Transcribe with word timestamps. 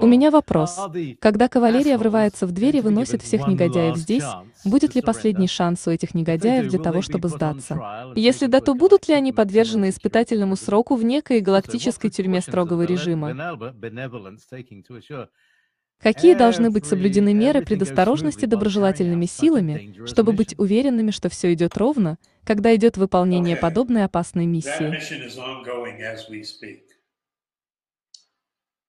У 0.00 0.06
меня 0.06 0.30
вопрос. 0.30 0.80
Когда 1.20 1.48
кавалерия 1.48 1.98
врывается 1.98 2.46
в 2.46 2.52
дверь 2.52 2.76
и 2.76 2.80
выносит 2.80 3.22
всех 3.22 3.46
негодяев 3.46 3.96
здесь, 3.96 4.24
будет 4.64 4.94
ли 4.94 5.02
последний 5.02 5.48
шанс 5.48 5.86
у 5.86 5.90
этих 5.90 6.14
негодяев 6.14 6.68
для 6.68 6.78
того, 6.78 7.02
чтобы 7.02 7.28
сдаться? 7.28 8.12
Если 8.16 8.46
да, 8.46 8.60
то 8.60 8.74
будут 8.74 9.08
ли 9.08 9.14
они 9.14 9.32
подвержены 9.32 9.90
испытательному 9.90 10.56
сроку 10.56 10.96
в 10.96 11.04
некой 11.04 11.40
галактической 11.40 12.10
тюрьме 12.10 12.40
строгого 12.40 12.82
режима? 12.82 13.56
Какие 16.02 16.34
должны 16.34 16.70
быть 16.70 16.84
соблюдены 16.84 17.32
меры 17.32 17.62
предосторожности 17.62 18.46
доброжелательными 18.46 19.26
силами, 19.26 19.94
чтобы 20.06 20.32
быть 20.32 20.58
уверенными, 20.58 21.12
что 21.12 21.28
все 21.28 21.52
идет 21.52 21.76
ровно, 21.76 22.18
когда 22.44 22.74
идет 22.74 22.96
выполнение 22.96 23.56
подобной 23.56 24.04
опасной 24.04 24.46
миссии? 24.46 24.98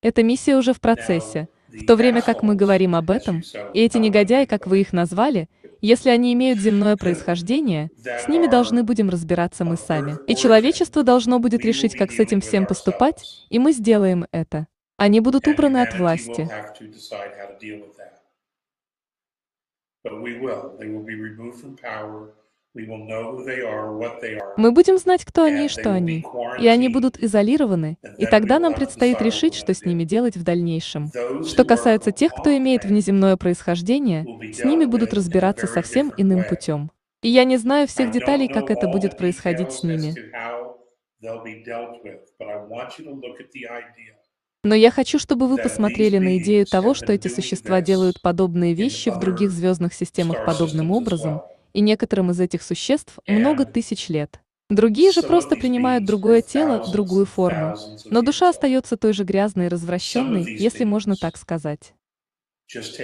Эта 0.00 0.22
миссия 0.22 0.56
уже 0.56 0.72
в 0.72 0.80
процессе. 0.80 1.48
В 1.68 1.84
то 1.84 1.96
время 1.96 2.22
как 2.22 2.42
мы 2.42 2.54
говорим 2.54 2.94
об 2.94 3.10
этом, 3.10 3.42
и 3.74 3.80
эти 3.80 3.98
негодяи, 3.98 4.46
как 4.46 4.66
вы 4.66 4.80
их 4.80 4.92
назвали, 4.92 5.48
если 5.80 6.10
они 6.10 6.32
имеют 6.32 6.58
земное 6.58 6.96
происхождение, 6.96 7.90
с 7.98 8.26
ними 8.28 8.46
должны 8.46 8.82
будем 8.84 9.10
разбираться 9.10 9.64
мы 9.64 9.76
сами. 9.76 10.16
И 10.26 10.34
человечество 10.34 11.02
должно 11.02 11.38
будет 11.38 11.64
решить, 11.64 11.96
как 11.96 12.10
с 12.10 12.18
этим 12.18 12.40
всем 12.40 12.66
поступать, 12.66 13.46
и 13.50 13.58
мы 13.58 13.72
сделаем 13.72 14.26
это. 14.32 14.66
Они 14.96 15.20
будут 15.20 15.46
убраны 15.46 15.82
от 15.82 15.96
власти. 15.98 16.48
Мы 22.74 24.72
будем 24.72 24.98
знать, 24.98 25.24
кто 25.24 25.44
они 25.44 25.66
и 25.66 25.68
что 25.68 25.92
они. 25.92 26.24
И 26.60 26.68
они 26.68 26.88
будут 26.88 27.18
изолированы, 27.18 27.98
и 28.18 28.26
тогда 28.26 28.58
нам 28.58 28.74
предстоит 28.74 29.20
решить, 29.22 29.54
что 29.54 29.74
с 29.74 29.84
ними 29.84 30.04
делать 30.04 30.36
в 30.36 30.44
дальнейшем. 30.44 31.10
Что 31.44 31.64
касается 31.64 32.12
тех, 32.12 32.32
кто 32.32 32.56
имеет 32.56 32.84
внеземное 32.84 33.36
происхождение, 33.36 34.26
с 34.52 34.64
ними 34.64 34.84
будут 34.84 35.14
разбираться 35.14 35.66
совсем 35.66 36.12
иным 36.16 36.44
путем. 36.44 36.90
И 37.22 37.28
я 37.28 37.44
не 37.44 37.56
знаю 37.56 37.88
всех 37.88 38.10
деталей, 38.12 38.48
как 38.48 38.70
это 38.70 38.86
будет 38.88 39.16
происходить 39.16 39.72
с 39.72 39.82
ними. 39.82 40.14
Но 44.64 44.74
я 44.74 44.90
хочу, 44.90 45.18
чтобы 45.18 45.48
вы 45.48 45.56
посмотрели 45.56 46.18
на 46.18 46.38
идею 46.38 46.66
того, 46.66 46.94
что 46.94 47.12
эти 47.12 47.28
существа 47.28 47.80
делают 47.80 48.20
подобные 48.20 48.74
вещи 48.74 49.08
в 49.08 49.18
других 49.18 49.50
звездных 49.50 49.94
системах 49.94 50.44
подобным 50.44 50.90
образом, 50.90 51.42
и 51.72 51.80
некоторым 51.80 52.30
из 52.30 52.40
этих 52.40 52.62
существ 52.62 53.18
много 53.26 53.64
тысяч 53.64 54.08
лет. 54.08 54.40
Другие 54.70 55.12
же 55.12 55.22
просто 55.22 55.56
принимают 55.56 56.04
другое 56.04 56.42
тело, 56.42 56.84
другую 56.92 57.24
форму. 57.24 57.74
Но 58.10 58.20
душа 58.20 58.50
остается 58.50 58.98
той 58.98 59.14
же 59.14 59.24
грязной 59.24 59.66
и 59.66 59.68
развращенной, 59.68 60.58
если 60.58 60.84
можно 60.84 61.16
так 61.16 61.38
сказать. 61.38 61.94
С 62.70 62.98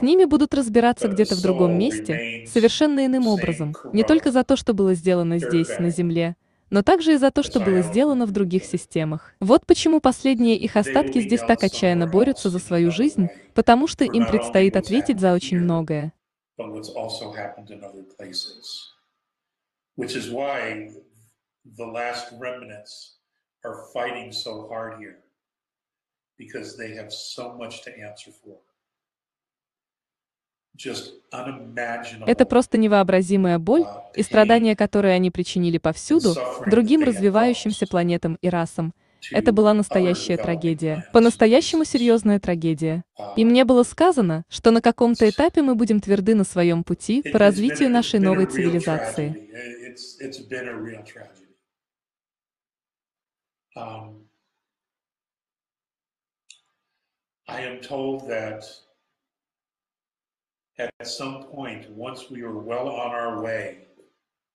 ними 0.00 0.24
будут 0.24 0.54
разбираться 0.54 1.08
где-то 1.08 1.34
в 1.34 1.42
другом 1.42 1.78
месте, 1.78 2.46
совершенно 2.46 3.04
иным 3.04 3.26
образом, 3.26 3.74
не 3.92 4.04
только 4.04 4.32
за 4.32 4.42
то, 4.42 4.56
что 4.56 4.72
было 4.72 4.94
сделано 4.94 5.38
здесь, 5.38 5.78
на 5.78 5.90
Земле, 5.90 6.36
но 6.70 6.82
также 6.82 7.12
и 7.12 7.18
за 7.18 7.30
то, 7.30 7.42
что 7.42 7.60
было 7.60 7.82
сделано 7.82 8.24
в 8.24 8.30
других 8.30 8.64
системах. 8.64 9.34
Вот 9.38 9.66
почему 9.66 10.00
последние 10.00 10.56
их 10.56 10.76
остатки 10.76 11.20
здесь 11.20 11.40
так 11.40 11.62
отчаянно 11.62 12.06
борются 12.06 12.48
за 12.48 12.58
свою 12.58 12.90
жизнь, 12.90 13.28
потому 13.52 13.86
что 13.86 14.04
им 14.04 14.26
предстоит 14.26 14.76
ответить 14.76 15.20
за 15.20 15.34
очень 15.34 15.58
многое. 15.58 16.14
Which 19.95 20.15
is 20.15 20.29
why 20.29 20.91
the 21.77 21.85
last 21.85 22.33
remnants 22.39 23.17
are 23.63 23.85
fighting 23.93 24.31
so 24.31 24.67
hard 24.67 24.99
here, 24.99 25.19
because 26.37 26.77
they 26.77 26.95
have 26.95 27.11
so 27.11 27.53
much 27.53 27.83
to 27.83 27.91
answer 27.97 28.31
for. 28.31 28.57
Это 32.25 32.45
просто 32.45 32.77
невообразимая 32.77 33.59
боль 33.59 33.81
uh, 33.81 34.01
и 34.15 34.23
страдания, 34.23 34.77
которые 34.77 35.13
они 35.13 35.29
причинили 35.29 35.77
повсюду, 35.77 36.35
другим 36.65 37.03
развивающимся 37.03 37.85
планетам 37.85 38.37
и 38.41 38.47
расам. 38.47 38.93
Это 39.30 39.52
была 39.52 39.74
настоящая 39.74 40.36
трагедия, 40.36 41.08
по-настоящему 41.12 41.84
серьезная 41.84 42.40
трагедия. 42.40 43.04
И 43.36 43.44
мне 43.44 43.64
было 43.64 43.82
сказано, 43.82 44.44
что 44.48 44.70
на 44.70 44.80
каком-то 44.80 45.28
этапе 45.28 45.62
мы 45.62 45.74
будем 45.74 46.00
тверды 46.00 46.34
на 46.34 46.44
своем 46.44 46.84
пути 46.84 47.22
по 47.32 47.38
развитию 47.38 47.90
нашей 47.90 48.20
новой 48.20 48.46
цивилизации. 48.46 49.50
Um, 53.76 54.28
I 57.48 57.64
am 57.64 57.80
told 57.80 58.28
that 58.28 58.62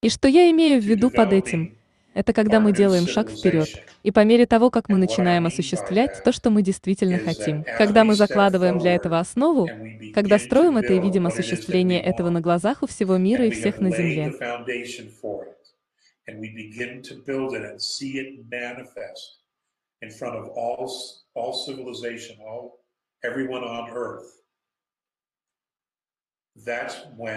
и 0.02 0.10
что 0.10 0.28
я 0.28 0.52
имею 0.52 0.82
в 0.82 0.86
виду 0.86 1.10
под 1.10 1.34
этим? 1.34 1.78
Это 2.14 2.34
когда 2.34 2.60
мы 2.60 2.74
делаем 2.74 3.08
шаг 3.08 3.30
вперед. 3.30 3.70
И 4.04 4.12
по 4.12 4.24
мере 4.24 4.46
того, 4.46 4.70
как 4.70 4.90
мы 4.90 4.98
начинаем 4.98 5.46
осуществлять 5.46 6.24
то, 6.24 6.32
что 6.32 6.50
мы 6.50 6.62
действительно 6.62 7.20
хотим, 7.20 7.64
когда 7.78 8.04
мы 8.04 8.16
закладываем 8.16 8.80
для 8.80 8.96
этого 8.96 9.20
основу, 9.20 9.70
когда 10.14 10.40
строим 10.40 10.78
это 10.78 10.94
и 10.94 11.00
видим 11.00 11.28
осуществление 11.28 12.02
этого 12.02 12.30
на 12.30 12.42
глазах 12.42 12.84
у 12.84 12.88
всего 12.88 13.18
мира 13.18 13.46
и 13.46 13.52
всех 13.52 13.80
на 13.80 13.92
Земле. 13.92 14.34
in 20.02 20.10
front 20.10 20.36
of 20.36 20.48
all, 20.56 20.90
all 21.36 21.54
civilization, 21.54 22.38
all, 22.42 22.80
everyone 23.24 23.64
on 23.64 23.90
earth. 23.92 24.36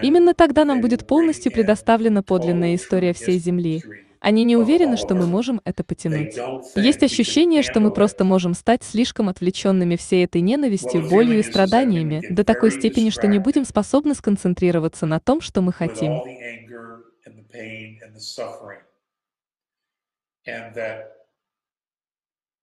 Именно 0.03 0.35
тогда 0.35 0.65
нам 0.65 0.81
будет 0.81 1.07
полностью 1.07 1.53
предоставлена 1.53 2.23
подлинная 2.23 2.75
история 2.75 3.13
всей 3.13 3.39
Земли. 3.39 3.83
Они 4.23 4.45
не 4.45 4.57
уверены, 4.57 4.97
что 4.97 5.17
мы 5.17 5.27
можем 5.27 5.61
это 5.65 5.83
потянуть. 5.83 6.37
Есть 6.77 7.03
ощущение, 7.03 7.63
что 7.63 7.81
мы 7.81 7.91
просто 7.93 8.23
можем 8.23 8.55
стать 8.55 8.85
слишком 8.85 9.29
отвлеченными 9.29 9.97
всей 9.97 10.25
этой 10.25 10.41
ненавистью, 10.41 11.09
болью 11.09 11.41
и 11.41 11.43
страданиями 11.43 12.25
до 12.31 12.45
такой 12.45 12.71
степени, 12.71 13.11
что 13.11 13.27
не 13.27 13.41
будем 13.41 13.65
способны 13.65 14.15
сконцентрироваться 14.15 15.07
на 15.07 15.19
том, 15.19 15.41
что 15.41 15.61
мы 15.61 15.73
хотим. 15.73 16.13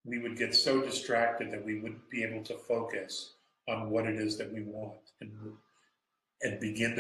we 0.06 0.18
would 0.18 0.38
get 0.38 0.56
so 0.56 0.82
distracted 0.82 1.52
that 1.52 1.64
we 1.64 1.76
wouldn't 1.82 2.10
be 2.10 2.24
able 2.24 2.42
to 2.42 2.56
focus 2.68 3.36
on 3.68 3.92
what 3.92 4.08
it 4.08 4.18
is 4.18 4.38
that 4.38 4.50
we 4.52 4.64
want 4.64 5.04
and 5.22 5.36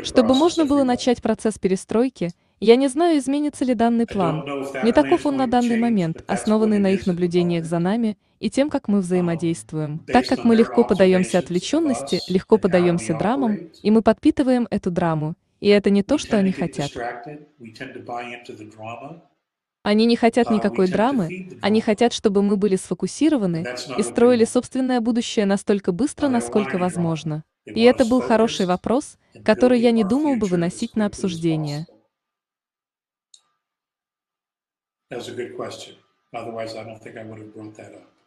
чтобы 0.03 0.33
можно 0.33 0.65
было 0.65 0.83
начать 0.83 1.21
процесс 1.21 1.57
перестройки, 1.57 2.31
я 2.59 2.75
не 2.75 2.87
знаю, 2.87 3.17
изменится 3.17 3.65
ли 3.65 3.73
данный 3.73 4.05
план. 4.05 4.43
Не 4.83 4.91
таков 4.91 5.25
он 5.25 5.37
на 5.37 5.47
данный 5.47 5.77
момент, 5.77 6.23
основанный 6.27 6.79
на 6.79 6.91
их 6.91 7.07
наблюдениях 7.07 7.65
за 7.65 7.79
нами 7.79 8.17
и 8.39 8.49
тем, 8.49 8.69
как 8.69 8.87
мы 8.87 8.99
взаимодействуем. 8.99 9.99
Так 10.07 10.27
как 10.27 10.43
мы 10.43 10.55
легко 10.55 10.83
подаемся 10.83 11.39
отвлеченности, 11.39 12.19
легко 12.27 12.57
подаемся 12.57 13.17
драмам, 13.17 13.69
и 13.81 13.91
мы 13.91 14.01
подпитываем 14.01 14.67
эту 14.69 14.91
драму. 14.91 15.35
И 15.59 15.67
это 15.67 15.89
не 15.89 16.03
то, 16.03 16.17
что 16.17 16.37
они 16.37 16.51
хотят. 16.51 16.91
Они 19.81 20.05
не 20.05 20.15
хотят 20.15 20.51
никакой 20.51 20.89
драмы, 20.89 21.49
они 21.61 21.81
хотят, 21.81 22.13
чтобы 22.13 22.43
мы 22.43 22.57
были 22.57 22.75
сфокусированы 22.75 23.65
и 23.97 24.03
строили 24.03 24.45
собственное 24.45 24.99
будущее 24.99 25.45
настолько 25.45 25.91
быстро, 25.91 26.27
насколько 26.27 26.77
возможно. 26.77 27.43
И 27.65 27.81
это 27.81 28.05
был 28.05 28.21
хороший 28.21 28.65
вопрос, 28.65 29.17
который 29.43 29.79
я 29.79 29.91
не 29.91 30.03
думал 30.03 30.35
бы 30.35 30.47
выносить 30.47 30.95
на 30.95 31.05
обсуждение. 31.05 31.87
That 35.09 35.17
was 35.17 35.27
a 35.29 35.33
good 35.33 35.55
question. 35.55 35.95
Otherwise, 36.33 36.75
I 36.75 36.83
don't 36.83 37.01
think 37.01 37.17
I 37.17 37.23
would 37.23 37.39
have 37.39 37.53
brought 37.53 37.75
that 37.75 37.93
up. 37.95 38.18